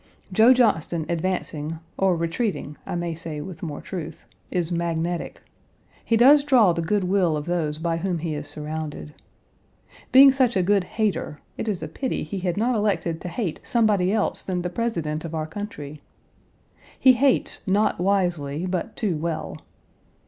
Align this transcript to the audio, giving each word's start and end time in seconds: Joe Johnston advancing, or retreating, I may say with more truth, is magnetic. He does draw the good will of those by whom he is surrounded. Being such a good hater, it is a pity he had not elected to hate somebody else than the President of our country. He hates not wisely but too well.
Joe 0.33 0.51
Johnston 0.51 1.05
advancing, 1.07 1.77
or 1.95 2.15
retreating, 2.15 2.75
I 2.87 2.95
may 2.95 3.13
say 3.13 3.39
with 3.39 3.61
more 3.61 3.81
truth, 3.81 4.25
is 4.49 4.71
magnetic. 4.71 5.43
He 6.03 6.17
does 6.17 6.43
draw 6.43 6.73
the 6.73 6.81
good 6.81 7.03
will 7.03 7.37
of 7.37 7.45
those 7.45 7.77
by 7.77 7.97
whom 7.97 8.17
he 8.17 8.33
is 8.33 8.47
surrounded. 8.47 9.13
Being 10.11 10.31
such 10.31 10.55
a 10.55 10.63
good 10.63 10.85
hater, 10.85 11.39
it 11.55 11.67
is 11.67 11.83
a 11.83 11.87
pity 11.87 12.23
he 12.23 12.39
had 12.39 12.57
not 12.57 12.73
elected 12.73 13.21
to 13.21 13.27
hate 13.29 13.59
somebody 13.61 14.11
else 14.11 14.41
than 14.41 14.63
the 14.63 14.71
President 14.71 15.23
of 15.23 15.35
our 15.35 15.45
country. 15.45 16.01
He 16.99 17.13
hates 17.13 17.61
not 17.67 17.99
wisely 17.99 18.65
but 18.65 18.95
too 18.95 19.17
well. 19.17 19.55